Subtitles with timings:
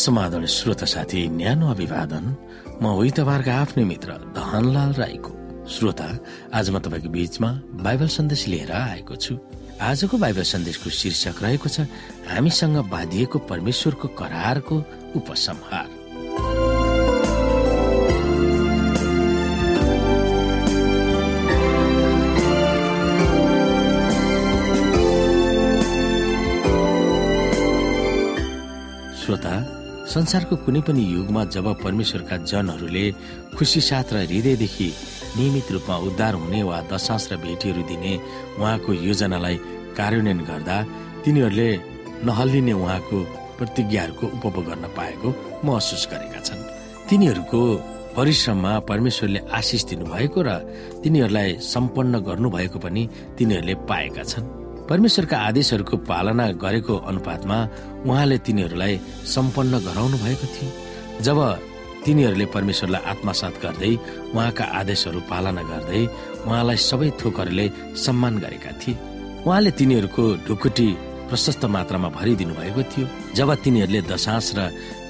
[0.00, 2.24] समाधान श्रोता साथी न्यानो अभिवादन।
[2.80, 5.32] म उही तपाईँहरूका आफ्नै मित्र धनलाल राईको।
[5.68, 6.08] श्रोता
[6.56, 7.50] आज म तपाईँको बीचमा
[7.84, 9.36] बाइबल सन्देश लिएर आएको छु।
[9.76, 11.84] आजको बाइबल सन्देशको शीर्षक रहेको छ
[12.32, 14.76] हामीसँग बाँधिएको परमेश्वरको करारको
[15.20, 15.99] उपसंहार।
[30.10, 33.04] संसारको कुनै पनि युगमा जब परमेश्वरका जनहरूले
[33.56, 34.88] खुसी साथ र हृदयदेखि
[35.36, 38.12] नियमित रूपमा उद्धार हुने वा दशांश र भेटीहरू दिने
[38.58, 39.56] उहाँको योजनालाई
[39.98, 40.76] कार्यान्वयन गर्दा
[41.24, 41.70] तिनीहरूले
[42.26, 43.18] नहल्लिने उहाँको
[43.58, 45.28] प्रतिज्ञाहरूको उपभोग गर्न पाएको
[45.64, 46.66] महसुस गरेका छन्।
[47.08, 47.60] तिनीहरूको
[48.18, 50.50] परिश्रममा परमेश्वरले आशिष दिनुभएको र
[51.02, 53.02] तिनीहरूलाई सम्पन्न गर्नुभएको पनि
[53.38, 54.59] तिनीहरूले पाएका छन्।
[54.90, 57.58] परमेश्वरका आदेशहरूको पालना गरेको अनुपातमा
[58.10, 58.94] उहाँले तिनीहरूलाई
[59.34, 60.70] सम्पन्न गराउनु भएको थियो।
[61.22, 61.38] जब
[62.04, 63.92] तिनीहरूले परमेश्वरलाई आत्मसात गर्दै
[64.34, 66.00] उहाँका आदेशहरू पालना गर्दै
[66.46, 67.66] उहाँलाई सबै थोकहरूले
[68.04, 68.98] सम्मान गरेका थिए
[69.46, 70.88] उहाँले तिनीहरूको ढुकुटी
[71.30, 73.06] प्रशस्त मात्रामा भरिदिनु भएको थियो।
[73.38, 74.60] जब तिनीहरूले दशांश र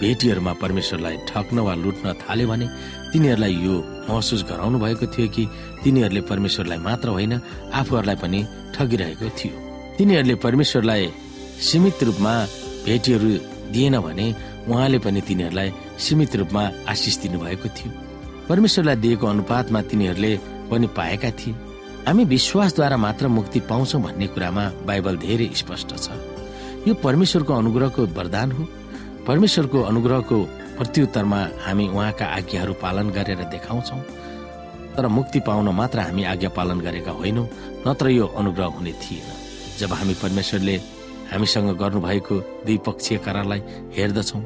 [0.00, 2.66] भेटीहरूमा परमेश्वरलाई ठग्न वा लुट्न थाल्यो भने
[3.12, 3.74] तिनीहरूलाई यो
[4.10, 5.48] महसुस गराउनु भएको थियो कि
[5.82, 7.32] तिनीहरूले परमेश्वरलाई मात्र होइन
[7.80, 8.40] आफूहरूलाई पनि
[8.76, 9.69] ठगिरहेको थियो।
[10.00, 11.12] तिनीहरूले परमेश्वरलाई
[11.60, 12.32] सीमित रूपमा
[12.84, 13.30] भेटीहरू
[13.68, 14.26] दिएन भने
[14.64, 17.92] उहाँले पनि तिनीहरूलाई सीमित रूपमा आशिष दिनुभएको थियो।
[18.48, 20.32] परमेश्वरलाई दिएको अनुपातमा तिनीहरूले
[20.70, 21.52] पनि पाएका थिए।
[22.08, 26.16] हामी विश्वासद्वारा मात्र मुक्ति पाउँछौ भन्ने कुरामा बाइबल धेरै स्पष्ट छ।
[26.88, 28.64] यो परमेश्वरको अनुग्रहको वरदान हो।
[29.28, 30.38] परमेश्वरको अनुग्रहको
[30.80, 34.00] प्रत्युत्तरमा हामी उहाँका आज्ञाहरू पालन गरेर देखाउँछौ।
[34.96, 37.44] तर मुक्ति पाउन मात्र हामी आज्ञा पालन गरेका होइनौ
[37.86, 39.39] नत्र यो अनुग्रह हुने थिएन।
[39.80, 40.76] जब हामी परमेश्वरले
[41.32, 42.36] हामीसँग गर्नुभएको
[42.66, 43.60] द्विपक्षीय करारलाई
[43.96, 44.42] हेर्दछौँ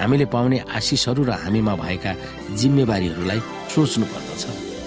[0.00, 2.12] हामीले पाउने आशिषहरू र हामीमा भएका
[2.58, 3.40] जिम्मेवारीहरूलाई
[3.74, 4.42] सोच्नु पर्दछ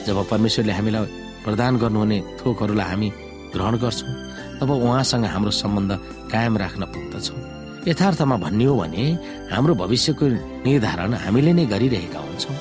[0.08, 1.06] जब परमेश्वरले हामीलाई
[1.46, 3.10] प्रदान गर्नुहुने थोकहरूलाई हामी
[3.54, 4.14] ग्रहण गर्छौँ
[4.60, 5.92] तब उहाँसँग हाम्रो सम्बन्ध
[6.32, 7.40] कायम राख्न पुग्दछौँ।
[7.88, 9.04] यथार्थमा भन्ने हो भने
[9.52, 10.26] हाम्रो भविष्यको
[10.68, 12.56] निर्धारण हामीले नै गरिरहेका हुन्छौँ।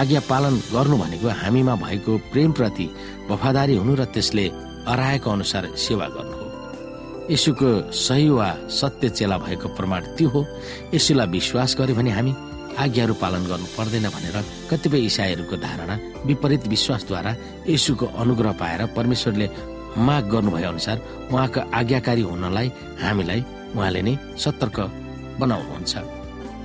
[0.00, 2.86] आज्ञा पालन गर्नु भनेको हामीमा भएको प्रेमप्रति
[3.30, 4.46] वफादारी हुनु र त्यसले
[4.92, 6.47] अराएको अनुसार सेवा गर्नु
[7.30, 10.40] यसुको सही वा सत्य चेला भएको प्रमाण त्यो हो।
[10.94, 12.32] यसुलाई विश्वास गर्यो भने हामी
[12.78, 14.36] आज्ञाहरू पालन गर्नु पर्दैन भनेर
[14.70, 15.94] कतिपय इसाईहरूको धारणा
[16.24, 17.32] विपरीत विश्वासद्वारा
[17.68, 19.48] यसुको अनुग्रह पाएर परमेश्वरले
[19.98, 20.96] माग गर्नुभए अनुसार
[21.32, 22.68] उहाँको आज्ञाकारी हुनलाई
[23.02, 23.40] हामीलाई
[23.76, 24.78] उहाँले नै सतर्क
[25.40, 25.94] बनाउनुहुन्छ।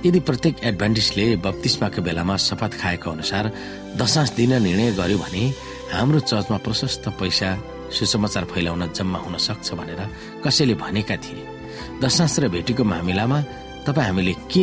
[0.06, 3.44] यदि प्रत्येक एडभान्टेजले बत्तिसमाको बेलामा शपथ खाएको अनुसार
[4.00, 5.42] दशांश दिन निर्णय गर्यो भने
[5.92, 7.48] हाम्रो चर्चमा प्रशस्त पैसा
[7.94, 10.00] सुसमाचार फैलाउन जम्मा हुन सक्छ भनेर
[10.44, 11.46] कसैले भनेका थिए।
[12.02, 13.38] दशांश र भेटीको मामिलामा
[13.86, 14.62] तपाईँ हामीले के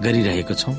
[0.00, 0.74] गरिरहेको छौँ?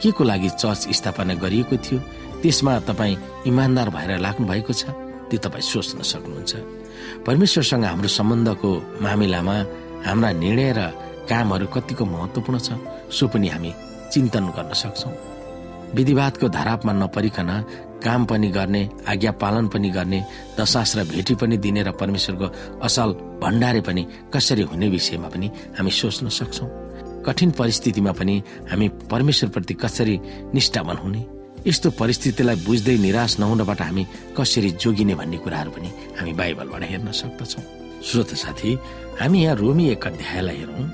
[0.00, 1.98] के को लागि चर्च स्थापना गरिएको थियो?
[2.42, 3.16] त्यसमा तपाईँ
[3.48, 4.84] इमान्दार भएर लाग्नु भएको छ?
[5.28, 6.52] त्यो तपाईँ सोच्न सक्नुहुन्छ।
[7.26, 8.70] परमेश्वरसँग हाम्रो सम्बन्धको
[9.00, 9.56] मामिलामा
[10.06, 10.80] हाम्रा निर्णय र
[11.24, 12.68] कामहरू कतिको महत्वपूर्ण छ
[13.08, 13.70] सो पनि हामी
[14.12, 15.12] चिन्तन गर्न सक्छौँ।
[15.94, 17.50] विधिवादको धारापमा नपरिकन
[18.04, 20.20] काम पनि गर्ने आज्ञा पालन पनि गर्ने
[20.60, 23.12] दशास र भेटी पनि दिने र परमेश्वरको असल
[23.42, 24.02] भण्डारे पनि
[24.34, 26.66] कसरी हुने विषयमा पनि हामी सोच्न सक्छौ।
[27.26, 30.18] कठिन परिस्थितिमा पनि हामी परमेश्वरप्रति कसरी
[30.54, 31.24] निष्ठावान हुने
[31.66, 34.06] यस्तो परिस्थितिलाई बुझ्दै निराश नहुनबाट हामी
[34.36, 35.90] कसरी जोगिने भन्ने कुराहरू पनि
[36.20, 37.62] हामी बाइबलबाट हेर्न सक्दछौ।
[38.04, 38.76] श्रोत साथी
[39.20, 40.88] हामी यहाँ रोमी एक अध्यायलाई हेरौँ।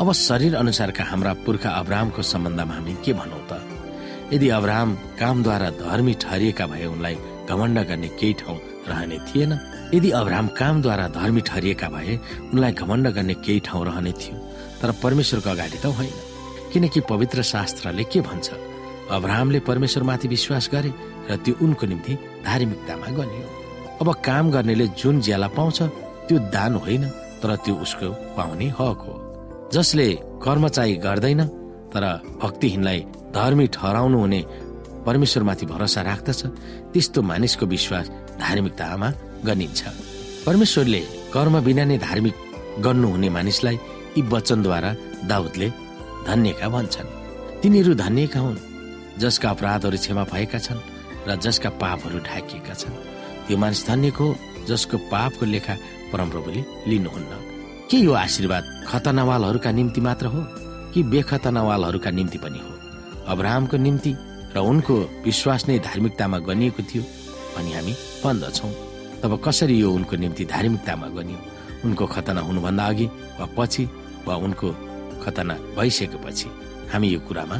[0.00, 3.69] अब शरीर अनुसारका हाम्रा पुर्खा अब्रामको सम्बन्धमा हामी के भनौँ त?
[4.32, 7.16] यदि अब्राहम कामद्वारा धर्मी ठहरिएका भए उनलाई
[7.50, 8.58] घमण्ड गर्ने केही ठाउँ
[8.88, 9.52] रहने थिएन
[9.94, 12.18] यदि अब्राहम कामद्वारा धर्मी ठहरिएका भए
[12.52, 14.36] उनलाई घमण्ड गर्ने केही ठाउँ रहने थियो
[14.82, 16.18] तर परमेश्वरको अगाडि त होइन।
[16.72, 18.50] किनकि पवित्र शास्त्रले के भन्छ?
[19.10, 20.92] अब्राहमले परमेश्वरमाथि विश्वास गरे
[21.30, 22.14] र त्यो उनको निम्ति
[22.46, 23.46] धार्मिकतामा गनियो।
[24.00, 25.82] अब काम गर्नेले जुन ज्याला पाउँछ
[26.28, 27.08] त्यो दान होइन
[27.42, 29.14] तर त्यो उसको पाउने हक हो।
[29.72, 30.08] जसले
[30.44, 31.40] कर्मचारी गर्दैन
[31.92, 32.04] तर
[32.42, 33.00] भक्तिहीनलाई
[33.34, 34.40] धर्मी ठहराउनु हुने
[35.06, 36.40] परमेश्वरमाथि भरोसा राख्दछ।
[36.92, 38.06] त्यस्तो मानिसको विश्वास
[38.40, 39.08] धार्मिकतामा
[39.46, 39.80] गनिन्छ।
[40.46, 41.00] परमेश्वरले
[41.34, 42.34] कर्म बिना नै धार्मिक
[42.84, 43.76] गर्नुहुने मानिसलाई
[44.16, 44.90] यी वचनद्वारा
[45.30, 45.68] दाउदले
[46.26, 47.08] धन्यका भन्छन्।
[47.62, 48.58] तिनीहरू धन्यका हुन्
[49.20, 50.86] जसका अपराधहरू क्षमा भएका छन्
[51.28, 52.94] र जसका पापहरू ढाकिएका छन्।
[53.46, 54.26] त्यो मानिस धन्यको
[54.68, 55.74] जसको पापको लेखा
[56.12, 57.32] परमप्रभुले लिनुहुन्न।
[57.90, 60.40] के यो आशीर्वाद खतनावालहरूका निम्ति मात्र हो?
[60.94, 62.72] कि बेखतनावालहरूका निम्ति पनि हो।
[63.32, 64.12] अब्राहमको निम्ति
[64.56, 64.94] र उनको
[65.24, 67.02] विश्वास नै धार्मिकतामा गनिएको थियो
[67.58, 67.92] अनि हामी
[68.24, 68.68] भन्दछौ
[69.22, 71.38] तब कसरी यो उनको निम्ति धार्मिकतामा गनियो?
[71.84, 73.06] उनको खतना हुनुभन्दा अघि
[73.38, 73.84] वा पछि
[74.26, 74.68] वा उनको
[75.22, 76.48] खतना भइसकेपछि
[76.92, 77.56] हामी यो कुरामा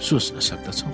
[0.00, 0.92] सोच्न सक्दछौँ।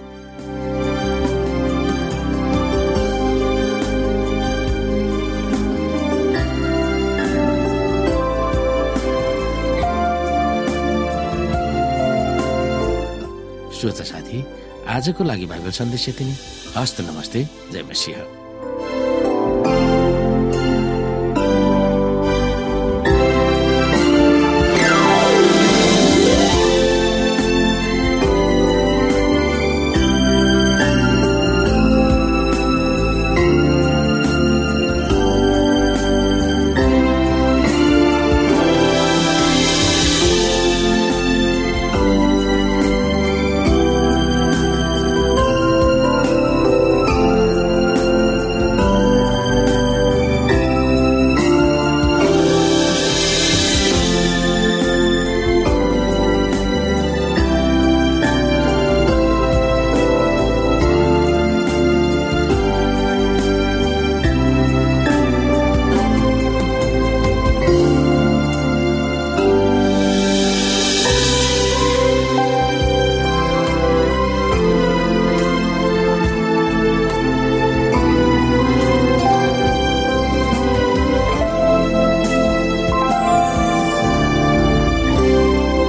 [13.79, 14.39] श्रोता साथी
[14.91, 16.35] आजको लागि बाइबल सन्देश यति नै
[16.77, 18.38] हस्त नमस्ते जय मसिंह।